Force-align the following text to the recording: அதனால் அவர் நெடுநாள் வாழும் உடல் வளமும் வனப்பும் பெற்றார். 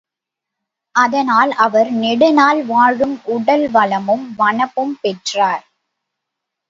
அதனால் 0.95 1.51
அவர் 1.57 1.89
நெடுநாள் 1.93 2.61
வாழும் 2.65 3.15
உடல் 3.25 3.67
வளமும் 3.71 4.25
வனப்பும் 4.37 4.95
பெற்றார். 5.01 5.63